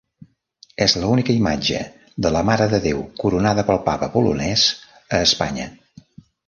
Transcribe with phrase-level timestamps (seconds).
[0.85, 1.83] És l'única imatge
[2.27, 4.69] de la Mare de Déu coronada pel papa polonès
[5.01, 5.75] a Espanya.